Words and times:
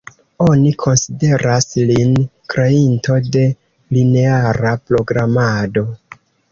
Oni 0.45 0.69
konsideras 0.83 1.69
lin 1.91 2.17
kreinto 2.55 3.21
de 3.37 3.47
lineara 3.99 4.77
programado. 4.91 5.91